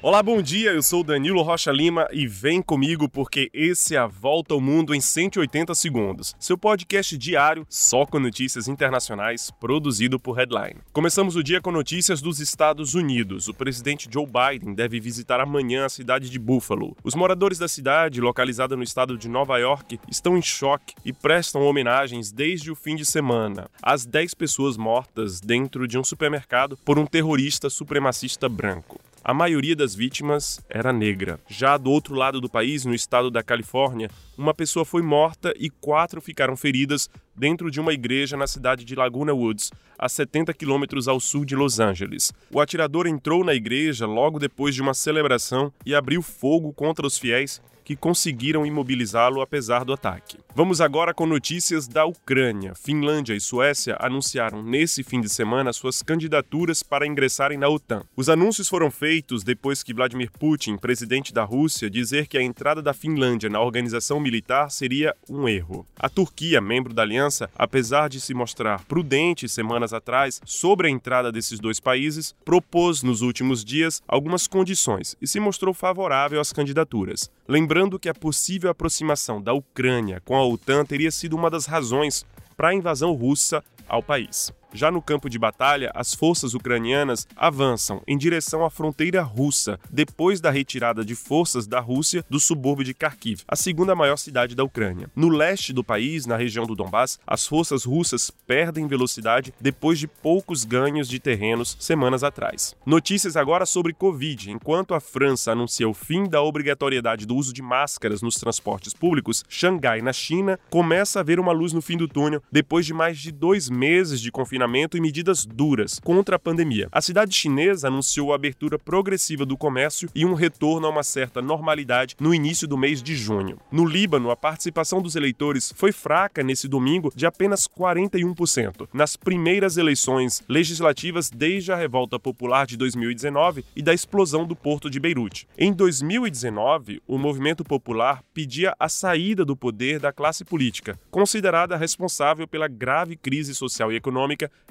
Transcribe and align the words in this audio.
Olá, 0.00 0.22
bom 0.22 0.40
dia. 0.40 0.70
Eu 0.70 0.80
sou 0.80 1.02
Danilo 1.02 1.42
Rocha 1.42 1.72
Lima 1.72 2.06
e 2.12 2.24
vem 2.24 2.62
comigo 2.62 3.08
porque 3.08 3.50
esse 3.52 3.96
é 3.96 3.98
a 3.98 4.06
Volta 4.06 4.54
ao 4.54 4.60
Mundo 4.60 4.94
em 4.94 5.00
180 5.00 5.74
segundos. 5.74 6.36
Seu 6.38 6.56
podcast 6.56 7.18
diário 7.18 7.66
só 7.68 8.06
com 8.06 8.20
notícias 8.20 8.68
internacionais, 8.68 9.50
produzido 9.58 10.20
por 10.20 10.36
Headline. 10.36 10.76
Começamos 10.92 11.34
o 11.34 11.42
dia 11.42 11.60
com 11.60 11.72
notícias 11.72 12.22
dos 12.22 12.38
Estados 12.38 12.94
Unidos. 12.94 13.48
O 13.48 13.54
presidente 13.54 14.08
Joe 14.08 14.24
Biden 14.24 14.72
deve 14.72 15.00
visitar 15.00 15.40
amanhã 15.40 15.84
a 15.84 15.88
cidade 15.88 16.30
de 16.30 16.38
Buffalo. 16.38 16.96
Os 17.02 17.16
moradores 17.16 17.58
da 17.58 17.66
cidade, 17.66 18.20
localizada 18.20 18.76
no 18.76 18.84
estado 18.84 19.18
de 19.18 19.28
Nova 19.28 19.58
York, 19.58 19.98
estão 20.08 20.38
em 20.38 20.42
choque 20.42 20.94
e 21.04 21.12
prestam 21.12 21.62
homenagens 21.62 22.30
desde 22.30 22.70
o 22.70 22.76
fim 22.76 22.94
de 22.94 23.04
semana 23.04 23.68
às 23.82 24.06
10 24.06 24.34
pessoas 24.34 24.76
mortas 24.76 25.40
dentro 25.40 25.88
de 25.88 25.98
um 25.98 26.04
supermercado 26.04 26.76
por 26.84 27.00
um 27.00 27.04
terrorista 27.04 27.68
supremacista 27.68 28.48
branco. 28.48 29.00
A 29.28 29.34
maioria 29.34 29.76
das 29.76 29.94
vítimas 29.94 30.58
era 30.70 30.90
negra. 30.90 31.38
Já 31.46 31.76
do 31.76 31.90
outro 31.90 32.14
lado 32.14 32.40
do 32.40 32.48
país, 32.48 32.86
no 32.86 32.94
estado 32.94 33.30
da 33.30 33.42
Califórnia, 33.42 34.10
uma 34.38 34.54
pessoa 34.54 34.86
foi 34.86 35.02
morta 35.02 35.52
e 35.58 35.68
quatro 35.68 36.18
ficaram 36.22 36.56
feridas 36.56 37.10
dentro 37.38 37.70
de 37.70 37.80
uma 37.80 37.92
igreja 37.92 38.36
na 38.36 38.46
cidade 38.46 38.84
de 38.84 38.94
Laguna 38.94 39.32
Woods, 39.32 39.70
a 39.98 40.08
70 40.08 40.52
quilômetros 40.52 41.06
ao 41.06 41.20
sul 41.20 41.44
de 41.44 41.54
Los 41.54 41.78
Angeles. 41.78 42.32
O 42.52 42.60
atirador 42.60 43.06
entrou 43.06 43.44
na 43.44 43.54
igreja 43.54 44.06
logo 44.06 44.38
depois 44.38 44.74
de 44.74 44.82
uma 44.82 44.94
celebração 44.94 45.72
e 45.86 45.94
abriu 45.94 46.20
fogo 46.22 46.72
contra 46.72 47.06
os 47.06 47.16
fiéis 47.16 47.60
que 47.88 47.96
conseguiram 47.96 48.66
imobilizá-lo 48.66 49.40
apesar 49.40 49.82
do 49.82 49.94
ataque. 49.94 50.36
Vamos 50.54 50.78
agora 50.78 51.14
com 51.14 51.24
notícias 51.24 51.88
da 51.88 52.04
Ucrânia. 52.04 52.74
Finlândia 52.74 53.32
e 53.32 53.40
Suécia 53.40 53.96
anunciaram 53.98 54.62
nesse 54.62 55.02
fim 55.02 55.22
de 55.22 55.28
semana 55.30 55.72
suas 55.72 56.02
candidaturas 56.02 56.82
para 56.82 57.06
ingressarem 57.06 57.56
na 57.56 57.66
OTAN. 57.66 58.02
Os 58.14 58.28
anúncios 58.28 58.68
foram 58.68 58.90
feitos 58.90 59.42
depois 59.42 59.82
que 59.82 59.94
Vladimir 59.94 60.30
Putin, 60.30 60.76
presidente 60.76 61.32
da 61.32 61.44
Rússia, 61.44 61.88
dizer 61.88 62.26
que 62.26 62.36
a 62.36 62.42
entrada 62.42 62.82
da 62.82 62.92
Finlândia 62.92 63.48
na 63.48 63.62
organização 63.62 64.20
militar 64.20 64.70
seria 64.70 65.14
um 65.26 65.48
erro. 65.48 65.86
A 65.98 66.10
Turquia, 66.10 66.60
membro 66.60 66.92
da 66.92 67.00
aliança, 67.00 67.27
apesar 67.56 68.08
de 68.08 68.20
se 68.20 68.34
mostrar 68.34 68.84
prudente 68.84 69.48
semanas 69.48 69.92
atrás 69.92 70.40
sobre 70.44 70.88
a 70.88 70.90
entrada 70.90 71.30
desses 71.30 71.60
dois 71.60 71.78
países, 71.78 72.34
propôs 72.44 73.02
nos 73.02 73.20
últimos 73.20 73.64
dias 73.64 74.02
algumas 74.08 74.46
condições 74.46 75.16
e 75.20 75.26
se 75.26 75.38
mostrou 75.38 75.72
favorável 75.72 76.40
às 76.40 76.52
candidaturas. 76.52 77.30
Lembrando 77.46 77.98
que 77.98 78.08
a 78.08 78.14
possível 78.14 78.70
aproximação 78.70 79.40
da 79.40 79.52
Ucrânia 79.52 80.20
com 80.24 80.36
a 80.36 80.46
OTAN 80.46 80.84
teria 80.84 81.10
sido 81.10 81.36
uma 81.36 81.50
das 81.50 81.66
razões 81.66 82.24
para 82.56 82.68
a 82.68 82.74
invasão 82.74 83.12
russa 83.12 83.62
ao 83.88 84.02
país. 84.02 84.52
Já 84.72 84.90
no 84.90 85.00
campo 85.00 85.30
de 85.30 85.38
batalha, 85.38 85.90
as 85.94 86.14
forças 86.14 86.52
ucranianas 86.52 87.26
avançam 87.34 88.02
em 88.06 88.18
direção 88.18 88.62
à 88.64 88.68
fronteira 88.68 89.22
russa, 89.22 89.80
depois 89.90 90.42
da 90.42 90.50
retirada 90.50 91.02
de 91.02 91.14
forças 91.14 91.66
da 91.66 91.80
Rússia 91.80 92.24
do 92.28 92.38
subúrbio 92.38 92.84
de 92.84 92.92
Kharkiv, 92.92 93.42
a 93.48 93.56
segunda 93.56 93.94
maior 93.94 94.16
cidade 94.16 94.54
da 94.54 94.62
Ucrânia. 94.62 95.10
No 95.16 95.30
leste 95.30 95.72
do 95.72 95.82
país, 95.82 96.26
na 96.26 96.36
região 96.36 96.66
do 96.66 96.74
Donbass, 96.74 97.18
as 97.26 97.46
forças 97.46 97.84
russas 97.84 98.30
perdem 98.46 98.86
velocidade 98.86 99.54
depois 99.58 99.98
de 99.98 100.06
poucos 100.06 100.64
ganhos 100.64 101.08
de 101.08 101.18
terrenos 101.18 101.76
semanas 101.80 102.22
atrás. 102.22 102.76
Notícias 102.84 103.36
agora 103.36 103.64
sobre 103.64 103.94
Covid. 103.94 104.50
Enquanto 104.50 104.92
a 104.92 105.00
França 105.00 105.52
anuncia 105.52 105.88
o 105.88 105.94
fim 105.94 106.28
da 106.28 106.42
obrigatoriedade 106.42 107.24
do 107.24 107.34
uso 107.34 107.54
de 107.54 107.62
máscaras 107.62 108.20
nos 108.20 108.36
transportes 108.36 108.92
públicos, 108.92 109.44
Xangai, 109.48 110.02
na 110.02 110.12
China, 110.12 110.60
começa 110.68 111.20
a 111.20 111.22
ver 111.22 111.40
uma 111.40 111.52
luz 111.52 111.72
no 111.72 111.80
fim 111.80 111.96
do 111.96 112.06
túnel 112.06 112.42
depois 112.52 112.84
de 112.84 112.92
mais 112.92 113.18
de 113.18 113.32
dois 113.32 113.70
meses 113.70 114.20
de 114.20 114.30
confinamento 114.30 114.57
confinamento 114.58 114.96
e 114.96 115.00
medidas 115.00 115.46
duras 115.46 116.00
contra 116.02 116.34
a 116.34 116.38
pandemia. 116.38 116.88
A 116.90 117.00
cidade 117.00 117.32
chinesa 117.32 117.86
anunciou 117.86 118.32
a 118.32 118.34
abertura 118.34 118.76
progressiva 118.76 119.46
do 119.46 119.56
comércio 119.56 120.08
e 120.12 120.24
um 120.24 120.34
retorno 120.34 120.88
a 120.88 120.90
uma 120.90 121.04
certa 121.04 121.40
normalidade 121.40 122.16
no 122.18 122.34
início 122.34 122.66
do 122.66 122.76
mês 122.76 123.00
de 123.00 123.14
junho. 123.14 123.58
No 123.70 123.84
Líbano, 123.84 124.32
a 124.32 124.36
participação 124.36 125.00
dos 125.00 125.14
eleitores 125.14 125.72
foi 125.76 125.92
fraca 125.92 126.42
nesse 126.42 126.66
domingo 126.66 127.12
de 127.14 127.24
apenas 127.24 127.68
41%, 127.68 128.88
nas 128.92 129.16
primeiras 129.16 129.76
eleições 129.76 130.42
legislativas 130.48 131.30
desde 131.30 131.70
a 131.70 131.76
revolta 131.76 132.18
popular 132.18 132.66
de 132.66 132.76
2019 132.76 133.64
e 133.76 133.82
da 133.82 133.94
explosão 133.94 134.44
do 134.44 134.56
porto 134.56 134.90
de 134.90 134.98
Beirute. 134.98 135.46
Em 135.56 135.72
2019, 135.72 137.00
o 137.06 137.16
movimento 137.16 137.62
popular 137.62 138.24
pedia 138.34 138.74
a 138.78 138.88
saída 138.88 139.44
do 139.44 139.56
poder 139.56 140.00
da 140.00 140.12
classe 140.12 140.44
política, 140.44 140.98
considerada 141.12 141.76
responsável 141.76 142.48
pela 142.48 142.66
grave 142.66 143.14
crise 143.16 143.54
social 143.54 143.92
e 143.92 143.96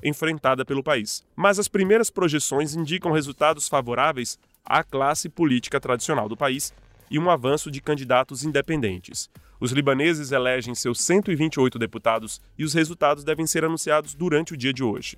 enfrentada 0.04 0.66
pelo 0.66 0.84
país. 0.84 1.24
Mas 1.36 1.60
as 1.60 1.68
primeiras 1.68 2.10
projeções 2.10 2.76
indicam 2.76 3.12
resultados 3.12 3.68
favoráveis 3.68 4.38
à 4.66 4.84
classe 4.84 5.30
política 5.30 5.80
tradicional 5.80 6.28
do 6.28 6.38
país 6.38 6.74
e 7.10 7.18
um 7.18 7.30
avanço 7.30 7.72
de 7.72 7.82
candidatos 7.82 8.44
independentes. 8.44 9.30
Os 9.60 9.72
libaneses 9.72 10.32
elegem 10.32 10.76
seus 10.76 11.02
128 11.02 11.80
deputados 11.80 12.40
e 12.58 12.64
os 12.64 12.74
resultados 12.74 13.24
devem 13.24 13.48
ser 13.48 13.66
anunciados 13.66 14.14
durante 14.14 14.54
o 14.54 14.58
dia 14.58 14.74
de 14.74 14.84
hoje. 14.84 15.18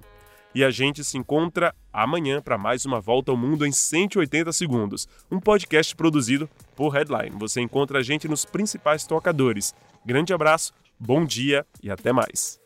E 0.55 0.63
a 0.63 0.71
gente 0.71 1.03
se 1.03 1.17
encontra 1.17 1.75
amanhã 1.93 2.41
para 2.41 2.57
mais 2.57 2.85
uma 2.85 2.99
volta 2.99 3.31
ao 3.31 3.37
mundo 3.37 3.65
em 3.65 3.71
180 3.71 4.51
segundos, 4.51 5.07
um 5.29 5.39
podcast 5.39 5.95
produzido 5.95 6.49
por 6.75 6.89
Headline. 6.89 7.37
Você 7.37 7.61
encontra 7.61 7.99
a 7.99 8.03
gente 8.03 8.27
nos 8.27 8.45
principais 8.45 9.05
tocadores. 9.05 9.75
Grande 10.03 10.33
abraço, 10.33 10.73
bom 10.99 11.23
dia 11.23 11.65
e 11.83 11.91
até 11.91 12.11
mais. 12.11 12.58